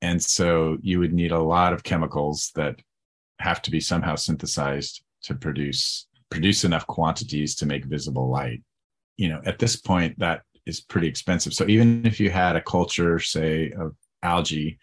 [0.02, 2.76] And so you would need a lot of chemicals that
[3.40, 8.62] have to be somehow synthesized to produce produce enough quantities to make visible light.
[9.18, 11.54] You know, at this point that is pretty expensive.
[11.54, 14.80] So even if you had a culture say of algae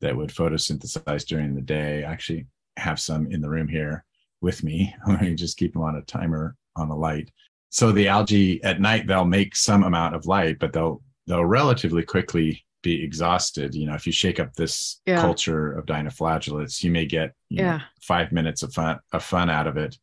[0.00, 4.04] that would photosynthesize during the day, I actually have some in the room here
[4.40, 4.94] with me.
[5.20, 7.30] Me just keep them on a timer on a light.
[7.70, 12.02] So the algae at night they'll make some amount of light, but they'll they'll relatively
[12.02, 13.74] quickly be exhausted.
[13.74, 15.20] You know, if you shake up this yeah.
[15.20, 17.76] culture of dinoflagellates, you may get you yeah.
[17.76, 19.96] know, five minutes of fun of fun out of it.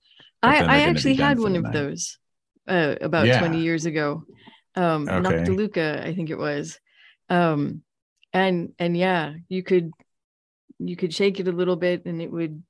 [0.44, 1.74] I, I actually had one of night.
[1.74, 2.20] those
[2.68, 3.40] uh, about yeah.
[3.40, 4.24] 20 years ago.
[4.76, 5.30] Um okay.
[5.30, 6.80] Noctiluca, I think it was.
[7.30, 7.82] Um
[8.45, 9.91] and and yeah, you could
[10.80, 12.62] you could shake it a little bit and it would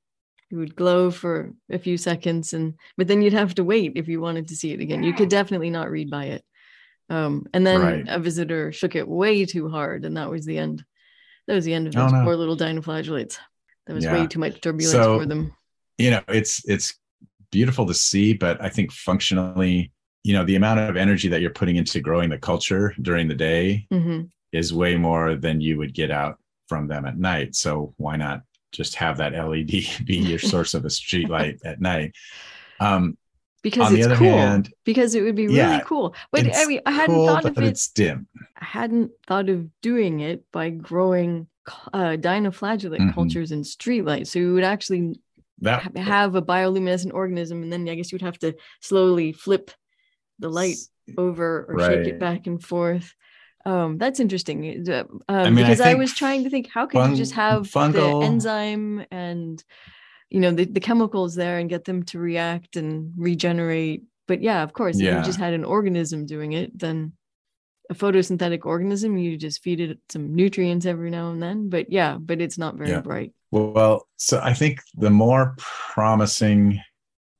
[0.50, 4.08] it would glow for a few seconds and but then you'd have to wait if
[4.08, 5.02] you wanted to see it again.
[5.02, 6.44] You could definitely not read by it.
[7.10, 8.04] Um, and then right.
[8.08, 10.84] a visitor shook it way too hard, and that was the end.
[11.46, 12.24] That was the end of oh, those oh, no.
[12.24, 13.38] poor little dinoflagellates.
[13.86, 14.12] That was yeah.
[14.12, 15.54] way too much turbulence so, for them.
[15.96, 16.94] You know, it's it's
[17.50, 21.50] beautiful to see, but I think functionally, you know, the amount of energy that you're
[21.50, 24.24] putting into growing the culture during the day mm-hmm.
[24.52, 27.54] Is way more than you would get out from them at night.
[27.54, 29.66] So why not just have that LED
[30.04, 32.14] be your source of a street light at night?
[32.80, 33.16] Um,
[33.62, 34.28] because it's cool.
[34.28, 36.14] Hand, because it would be really yeah, cool.
[36.30, 37.64] But I mean, I hadn't cool, thought of it.
[37.64, 38.28] It's dim.
[38.56, 41.48] I hadn't thought of doing it by growing
[41.92, 43.10] uh, dinoflagellate mm-hmm.
[43.10, 44.28] cultures in streetlight.
[44.28, 45.20] So you would actually
[45.60, 49.70] that, have a bioluminescent organism, and then I guess you would have to slowly flip
[50.38, 50.76] the light
[51.16, 51.90] over or right.
[51.90, 53.12] shake it back and forth.
[53.64, 54.88] Um, that's interesting.
[54.88, 57.34] Um, I mean, because I, I, was trying to think, how could fun, you just
[57.34, 59.62] have fungal, the enzyme and
[60.30, 64.62] you know the, the chemicals there and get them to react and regenerate but yeah
[64.62, 65.12] of course yeah.
[65.12, 67.12] if you just had an organism doing it then
[67.90, 72.16] a photosynthetic organism you just feed it some nutrients every now and then but yeah
[72.18, 73.00] but it's not very yeah.
[73.00, 76.80] bright well so i think the more promising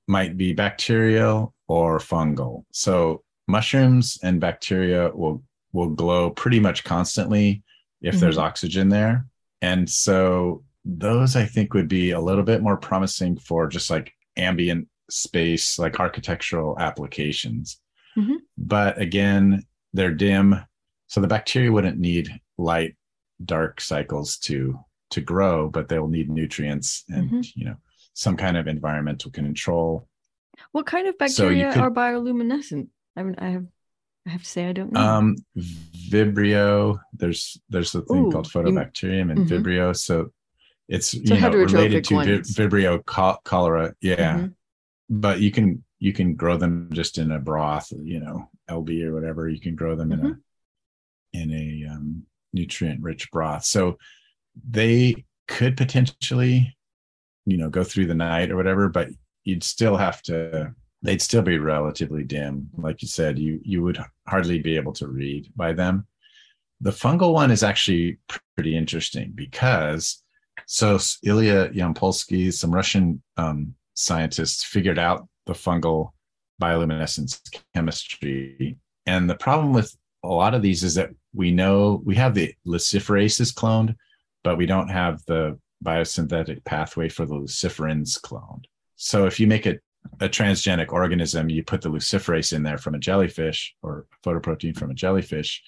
[0.06, 7.62] might be bacterial or fungal so mushrooms and bacteria will will glow pretty much constantly
[8.00, 8.20] if mm-hmm.
[8.20, 9.26] there's oxygen there
[9.60, 14.12] and so those I think would be a little bit more promising for just like
[14.36, 17.80] ambient space, like architectural applications.
[18.16, 18.36] Mm-hmm.
[18.56, 20.56] But again, they're dim.
[21.08, 22.96] So the bacteria wouldn't need light,
[23.44, 24.78] dark cycles to
[25.10, 27.40] to grow, but they'll need nutrients and mm-hmm.
[27.54, 27.76] you know
[28.14, 30.08] some kind of environmental control.
[30.72, 32.88] What kind of bacteria so could, are bioluminescent?
[33.16, 33.66] I mean, I have
[34.28, 35.00] I have to say I don't know.
[35.00, 35.36] Um,
[36.10, 37.00] Vibrio.
[37.14, 39.54] There's there's a thing Ooh, called Photobacterium and mm-hmm.
[39.54, 39.96] Vibrio.
[39.96, 40.32] So
[40.86, 43.02] it's so you know related to Vibrio
[43.44, 43.94] cholera.
[44.02, 44.46] Yeah, mm-hmm.
[45.08, 49.14] but you can you can grow them just in a broth, you know, LB or
[49.14, 49.48] whatever.
[49.48, 50.26] You can grow them mm-hmm.
[51.32, 53.64] in a in a um, nutrient rich broth.
[53.64, 53.96] So
[54.68, 56.76] they could potentially,
[57.46, 59.08] you know, go through the night or whatever, but
[59.44, 60.74] you'd still have to.
[61.02, 63.38] They'd still be relatively dim, like you said.
[63.38, 66.06] You you would hardly be able to read by them.
[66.80, 68.18] The fungal one is actually
[68.56, 70.22] pretty interesting because
[70.66, 76.10] so Ilya Yampolsky, some Russian um, scientists, figured out the fungal
[76.60, 77.40] bioluminescence
[77.74, 78.76] chemistry.
[79.06, 82.54] And the problem with a lot of these is that we know we have the
[82.66, 83.94] luciferases cloned,
[84.44, 88.64] but we don't have the biosynthetic pathway for the luciferins cloned.
[88.96, 89.78] So if you make a,
[90.20, 94.90] a transgenic organism, you put the luciferase in there from a jellyfish or photoprotein from
[94.90, 95.62] a jellyfish,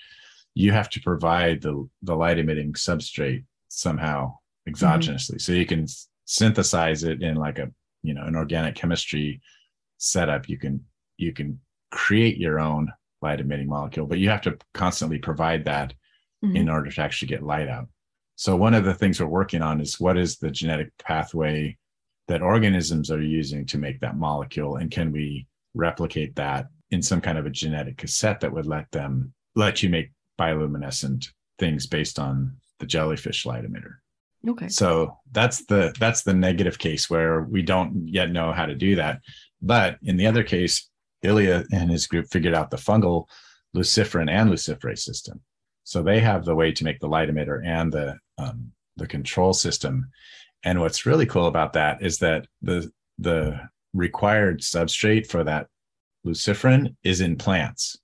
[0.55, 4.37] you have to provide the, the light emitting substrate somehow
[4.68, 5.37] exogenously.
[5.37, 5.38] Mm-hmm.
[5.38, 5.87] So you can
[6.24, 7.70] synthesize it in like a,
[8.03, 9.40] you know, an organic chemistry
[9.98, 10.48] setup.
[10.48, 10.85] You can,
[11.16, 15.94] you can create your own light emitting molecule, but you have to constantly provide that
[16.44, 16.57] mm-hmm.
[16.57, 17.88] in order to actually get light out.
[18.37, 21.76] So one of the things we're working on is what is the genetic pathway
[22.31, 27.21] that organisms are using to make that molecule and can we replicate that in some
[27.21, 31.27] kind of a genetic cassette that would let them let you make bioluminescent
[31.59, 33.95] things based on the jellyfish light emitter
[34.49, 34.69] Okay.
[34.69, 38.97] So that's the that's the negative case where we don't yet know how to do
[38.97, 39.21] that.
[39.61, 40.88] But in the other case,
[41.23, 43.27] Ilya and his group figured out the fungal
[43.77, 45.40] luciferin and luciferase system.
[45.85, 49.53] So they have the way to make the light emitter and the um, the control
[49.53, 50.09] system.
[50.64, 53.61] And what's really cool about that is that the the
[53.92, 55.66] required substrate for that
[56.25, 57.96] luciferin is in plants.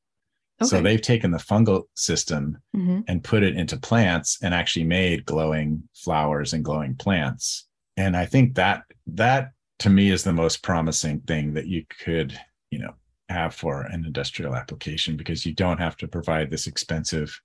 [0.60, 0.68] Okay.
[0.68, 3.00] So they've taken the fungal system mm-hmm.
[3.08, 7.66] and put it into plants and actually made glowing flowers and glowing plants.
[7.96, 12.38] And I think that that to me is the most promising thing that you could,
[12.70, 12.94] you know,
[13.28, 17.38] have for an industrial application because you don't have to provide this expensive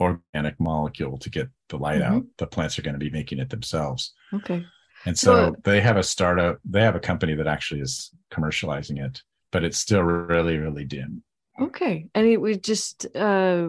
[0.00, 2.16] organic molecule to get the light mm-hmm.
[2.16, 2.24] out.
[2.38, 4.12] The plants are going to be making it themselves.
[4.32, 4.64] Okay.
[5.04, 9.22] And so they have a startup, they have a company that actually is commercializing it,
[9.52, 11.22] but it's still really, really dim.
[11.60, 12.08] Okay.
[12.14, 13.68] And it was just uh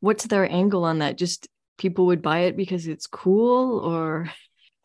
[0.00, 1.18] what's their angle on that?
[1.18, 4.30] Just people would buy it because it's cool or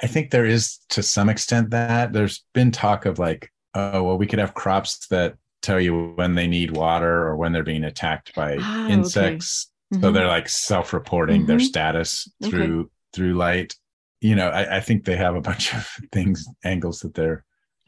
[0.02, 4.17] I think there is to some extent that there's been talk of like, oh, well,
[4.17, 7.86] we could have crops that tell you when they need water or when they're being
[7.86, 9.67] attacked by ah, insects.
[9.67, 9.74] Okay.
[9.95, 10.05] Mm-hmm.
[10.05, 11.47] So they're like self-reporting mm-hmm.
[11.47, 12.89] their status through okay.
[13.13, 13.75] through light.
[14.21, 17.43] You know, I, I, think they have a bunch of things, angles that they're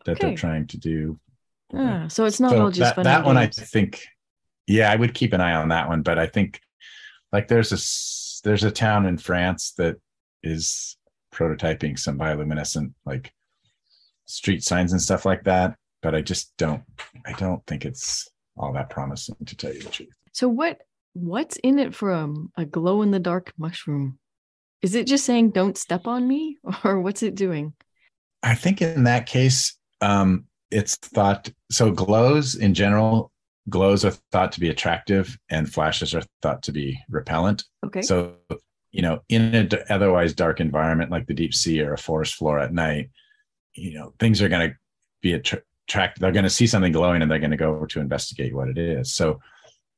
[0.06, 0.28] that okay.
[0.28, 1.20] they're trying to do.
[1.74, 3.38] Ah, so it's not so all just that, that one.
[3.38, 4.06] I think,
[4.68, 6.02] yeah, I would keep an eye on that one.
[6.02, 6.60] But I think,
[7.32, 7.80] like, there's a
[8.48, 9.98] there's a town in France that
[10.44, 10.98] is
[11.34, 13.34] prototyping some bioluminescent like
[14.26, 16.84] street signs and stuff like that but I just don't
[17.26, 20.16] I don't think it's all that promising to tell you the truth.
[20.34, 20.80] So what
[21.18, 24.20] what's in it for a, a glow in the dark mushroom?
[24.82, 27.74] Is it just saying don't step on me or what's it doing?
[28.44, 33.32] I think in that case um it's thought so glows in general
[33.70, 37.64] glows are thought to be attractive and flashes are thought to be repellent.
[37.86, 38.02] Okay.
[38.02, 38.36] So
[38.92, 42.60] you know in an otherwise dark environment like the deep sea or a forest floor
[42.60, 43.10] at night
[43.74, 44.76] you know things are going to
[45.22, 47.88] be att- track they're going to see something glowing and they're going to go over
[47.88, 49.40] to investigate what it is so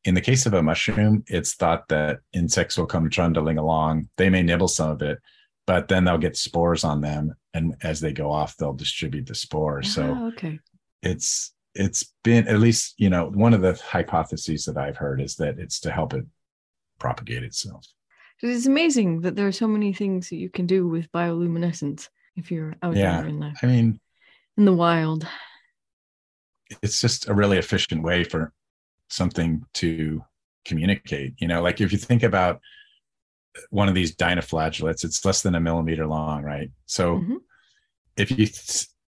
[0.05, 4.09] in the case of a mushroom it's thought that insects will come trundling along.
[4.17, 5.19] They may nibble some of it
[5.67, 9.35] but then they'll get spores on them and as they go off they'll distribute the
[9.35, 10.59] spores so ah, okay.
[11.03, 15.35] it's it's been at least you know one of the hypotheses that i've heard is
[15.35, 16.25] that it's to help it
[16.99, 17.87] propagate itself.
[18.41, 22.51] It's amazing that there are so many things that you can do with bioluminescence if
[22.51, 23.99] you're out yeah, there in the i mean
[24.57, 25.25] in the wild.
[26.83, 28.53] It's just a really efficient way for
[29.09, 30.23] something to
[30.65, 32.59] communicate you know like if you think about
[33.71, 36.69] one of these dinoflagellates it's less than a millimeter long right?
[36.85, 37.37] So mm-hmm.
[38.17, 38.47] if you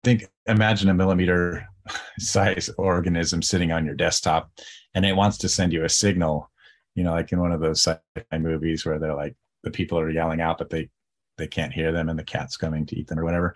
[0.03, 1.67] think imagine a millimeter
[2.19, 4.51] size organism sitting on your desktop
[4.95, 6.49] and it wants to send you a signal
[6.95, 10.09] you know like in one of those sci-fi movies where they're like the people are
[10.09, 10.89] yelling out but they
[11.41, 13.55] they can't hear them and the cat's coming to eat them or whatever.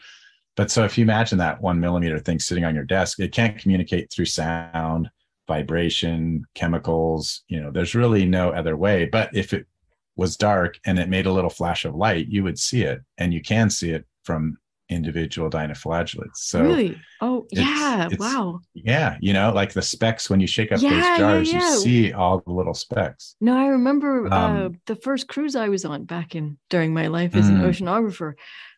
[0.55, 3.58] But so if you imagine that one millimeter thing sitting on your desk, it can't
[3.58, 5.10] communicate through sound,
[5.47, 7.43] vibration, chemicals.
[7.47, 9.05] You know, there's really no other way.
[9.05, 9.67] But if it
[10.15, 13.34] was dark and it made a little flash of light, you would see it, and
[13.34, 14.58] you can see it from
[14.89, 16.38] individual dinoflagellates.
[16.38, 20.71] So really, oh yeah, it's, wow, yeah, you know, like the specks when you shake
[20.71, 21.71] up yeah, those jars, yeah, yeah.
[21.71, 23.36] you see all the little specks.
[23.41, 26.93] No, I remember uh, um, uh, the first cruise I was on back in during
[26.93, 28.34] my life as mm, an oceanographer.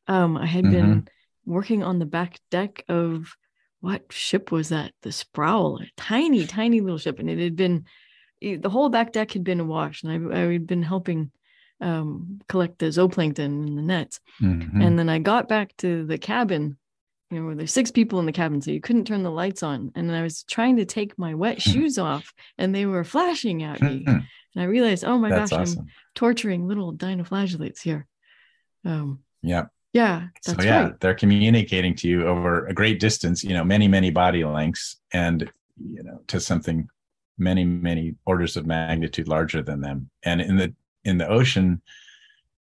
[0.07, 0.73] Um, I had mm-hmm.
[0.73, 1.07] been
[1.45, 3.35] working on the back deck of
[3.81, 4.93] what ship was that?
[5.01, 7.85] The Sproul, a tiny, tiny little ship, and it had been
[8.41, 11.31] the whole back deck had been awash, and I, I had been helping
[11.81, 14.19] um, collect the zooplankton in the nets.
[14.41, 14.81] Mm-hmm.
[14.81, 16.77] And then I got back to the cabin,
[17.31, 19.63] you know, where there's six people in the cabin, so you couldn't turn the lights
[19.63, 19.91] on.
[19.95, 23.81] And I was trying to take my wet shoes off, and they were flashing at
[23.81, 24.03] me.
[24.07, 24.23] and
[24.55, 25.79] I realized, oh my That's gosh, awesome.
[25.81, 28.07] I'm torturing little dinoflagellates here.
[28.85, 29.65] Um, yeah.
[29.93, 30.27] Yeah.
[30.41, 30.99] so yeah, right.
[30.99, 35.49] they're communicating to you over a great distance, you know, many, many body lengths and,
[35.77, 36.87] you know, to something
[37.37, 40.09] many, many orders of magnitude larger than them.
[40.23, 40.73] And in the,
[41.03, 41.81] in the ocean,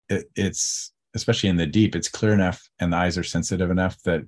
[0.08, 4.00] it, it's, especially in the deep, it's clear enough and the eyes are sensitive enough
[4.02, 4.22] that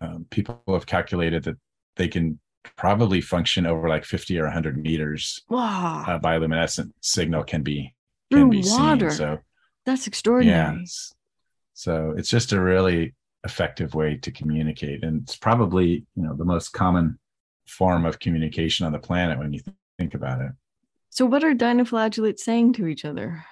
[0.00, 1.56] um, people have calculated that
[1.96, 2.38] they can
[2.76, 5.42] probably function over like 50 or 100 meters.
[5.48, 6.04] Wow.
[6.06, 7.94] A bioluminescent signal can be,
[8.30, 9.10] can Through be water.
[9.10, 9.18] seen.
[9.18, 9.38] So
[9.84, 10.78] that's extraordinary.
[10.78, 10.84] Yeah,
[11.76, 13.14] so it's just a really
[13.44, 15.04] effective way to communicate.
[15.04, 17.18] And it's probably, you know, the most common
[17.68, 20.52] form of communication on the planet when you th- think about it.
[21.10, 23.44] So what are dinoflagellates saying to each other?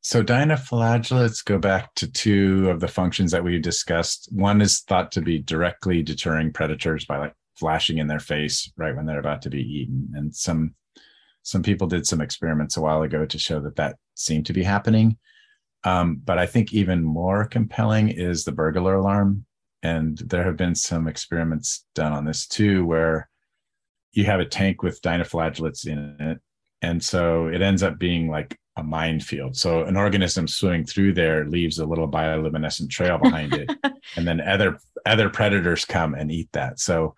[0.00, 4.30] So dinoflagellates go back to two of the functions that we discussed.
[4.32, 8.96] One is thought to be directly deterring predators by like flashing in their face right
[8.96, 10.08] when they're about to be eaten.
[10.14, 10.74] And some
[11.42, 14.62] some people did some experiments a while ago to show that that seemed to be
[14.62, 15.18] happening.
[15.84, 19.46] Um, but I think even more compelling is the burglar alarm.
[19.82, 23.30] And there have been some experiments done on this too, where
[24.12, 26.38] you have a tank with dinoflagellates in it.
[26.82, 29.56] And so it ends up being like a minefield.
[29.56, 33.70] So an organism swimming through there leaves a little bioluminescent trail behind it.
[34.16, 36.78] and then other other predators come and eat that.
[36.78, 37.14] So,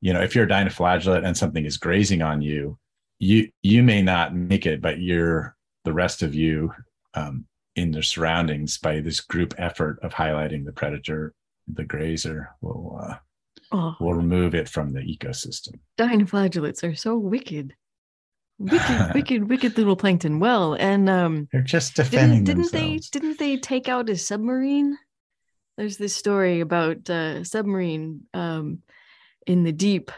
[0.00, 2.78] you know, if you're a dinoflagellate and something is grazing on you,
[3.18, 6.72] you you may not make it, but you're the rest of you
[7.14, 11.34] um, in their surroundings by this group effort of highlighting the predator,
[11.66, 13.16] the grazer will uh,
[13.72, 13.96] oh.
[14.00, 15.78] will remove it from the ecosystem.
[15.98, 17.74] Dinoflagellates are so wicked.
[18.58, 20.38] Wicked, wicked, wicked little plankton.
[20.38, 23.10] Well, and um, they're just defending didn't, didn't themselves.
[23.10, 23.18] they?
[23.18, 24.96] Didn't they take out a submarine?
[25.76, 28.82] There's this story about a uh, submarine um,
[29.46, 30.12] in the deep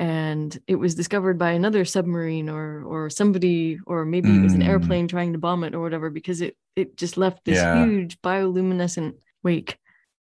[0.00, 4.62] and it was discovered by another submarine or or somebody or maybe it was an
[4.62, 4.68] hmm.
[4.68, 7.84] airplane trying to bomb it or whatever because it it just left this yeah.
[7.84, 9.12] huge bioluminescent
[9.44, 9.78] wake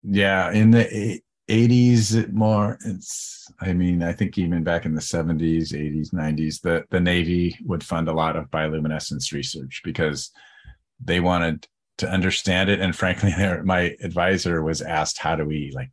[0.03, 5.75] yeah in the 80s more it's i mean i think even back in the 70s
[5.75, 10.31] 80s 90s the the navy would fund a lot of bioluminescence research because
[11.05, 15.91] they wanted to understand it and frankly my advisor was asked how do we like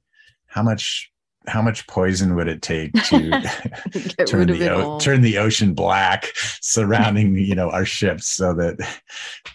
[0.47, 1.11] how much
[1.47, 3.19] how much poison would it take to
[4.27, 6.31] turn the o- turn the ocean black
[6.61, 8.77] surrounding you know our ships so that,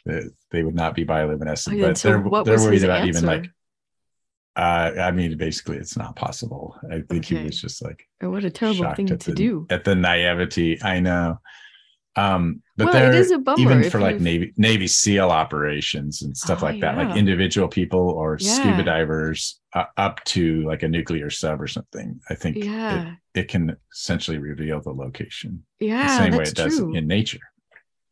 [0.07, 1.81] that they would not be bioluminescent?
[1.81, 3.19] But so they're they're worried about answer?
[3.19, 3.51] even like
[4.57, 6.77] uh, I mean, basically, it's not possible.
[6.91, 7.37] I think okay.
[7.39, 10.83] he was just like, oh, what a terrible thing to the, do at the naivety.
[10.83, 11.39] I know.
[12.17, 16.63] Um, but well, there, a bummer even for like Navy Navy SEAL operations and stuff
[16.63, 17.09] oh, like that, yeah.
[17.09, 18.55] like individual people or yeah.
[18.55, 22.21] scuba divers uh, up to like a nuclear sub or something.
[22.29, 23.15] I think yeah.
[23.35, 25.65] it, it can essentially reveal the location.
[25.79, 26.95] Yeah, the same way it does true.
[26.95, 27.41] in nature.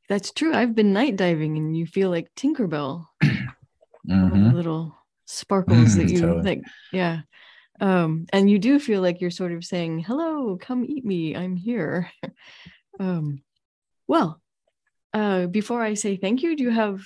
[0.09, 0.55] That's true.
[0.55, 3.07] I've been night diving, and you feel like Tinkerbell.
[4.09, 4.51] mm-hmm.
[4.55, 4.97] little
[5.27, 6.43] sparkles that you totally.
[6.43, 6.63] like.
[6.93, 7.21] Yeah.
[7.81, 11.37] Um, and you do feel like you're sort of saying, "Hello, come eat me.
[11.37, 12.11] I'm here."
[13.01, 13.43] um,
[14.09, 14.41] well,
[15.15, 17.01] uh, before I say thank you, do you have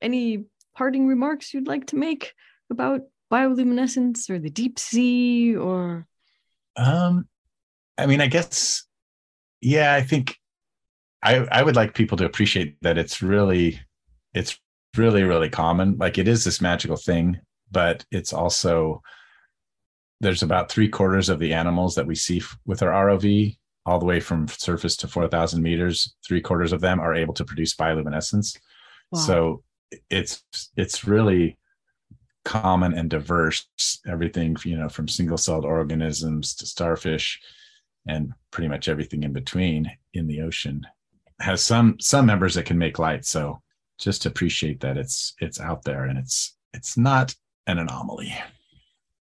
[0.00, 0.44] any
[0.76, 2.34] parting remarks you'd like to make
[2.70, 6.06] about bioluminescence or the deep sea or?
[6.76, 7.26] Um,
[7.96, 8.84] I mean, I guess,
[9.60, 10.36] yeah, I think
[11.22, 13.80] I I would like people to appreciate that it's really,
[14.34, 14.58] it's
[14.96, 15.96] really really common.
[15.96, 17.40] Like it is this magical thing,
[17.70, 19.02] but it's also
[20.20, 23.56] there's about three quarters of the animals that we see with our ROV
[23.86, 27.44] all the way from surface to 4,000 meters, three quarters of them are able to
[27.44, 28.58] produce bioluminescence.
[29.10, 29.20] Wow.
[29.20, 29.62] So
[30.10, 30.42] it's
[30.76, 31.58] it's really
[32.44, 33.68] common and diverse.
[34.06, 37.40] Everything you know from single-celled organisms to starfish,
[38.08, 40.86] and pretty much everything in between in the ocean
[41.40, 43.24] has some some members that can make light.
[43.24, 43.60] So
[43.98, 47.34] just appreciate that it's it's out there and it's it's not
[47.66, 48.34] an anomaly.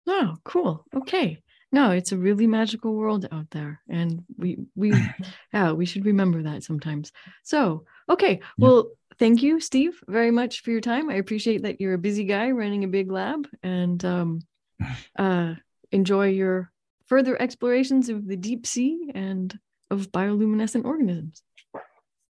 [0.06, 0.84] Oh, cool.
[0.94, 1.42] Okay
[1.74, 4.94] no it's a really magical world out there and we we
[5.52, 7.12] yeah we should remember that sometimes.
[7.42, 8.86] So okay well
[9.18, 11.10] thank you steve very much for your time.
[11.10, 14.40] I appreciate that you're a busy guy running a big lab and um,
[15.18, 15.54] uh,
[15.90, 16.70] enjoy your
[17.06, 19.58] further explorations of the deep sea and
[19.90, 21.42] of bioluminescent organisms.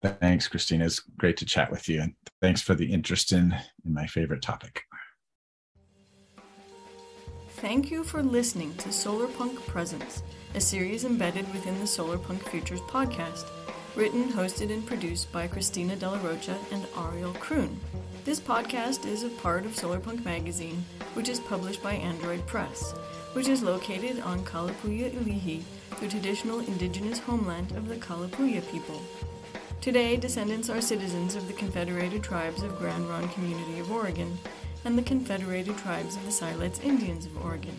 [0.03, 0.84] Thanks christina.
[0.86, 4.43] It's great to chat with you and thanks for the interest in in my favorite
[4.43, 4.84] topic
[7.62, 10.24] Thank you for listening to Solarpunk Presents,
[10.56, 13.44] a series embedded within the Solarpunk Futures podcast,
[13.94, 17.76] written, hosted, and produced by Christina De La Rocha and Ariel Kroon.
[18.24, 20.84] This podcast is a part of Solarpunk Magazine,
[21.14, 22.94] which is published by Android Press,
[23.34, 25.62] which is located on Kalapuya Ilihi,
[26.00, 29.00] the traditional indigenous homeland of the Kalapuya people.
[29.80, 34.36] Today, descendants are citizens of the Confederated Tribes of Grand Ronde Community of Oregon
[34.84, 37.76] and the Confederated Tribes of the Siletz Indians of Oregon.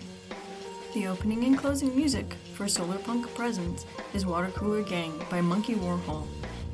[0.93, 6.27] The opening and closing music for Solarpunk Presents is Water Cooler Gang by Monkey Warhol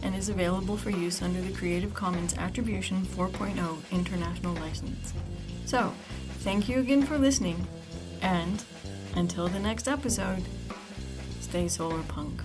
[0.03, 5.13] and is available for use under the Creative Commons Attribution 4.0 International License.
[5.65, 5.93] So,
[6.39, 7.67] thank you again for listening,
[8.21, 8.63] and
[9.15, 10.43] until the next episode,
[11.41, 12.41] stay solar punk.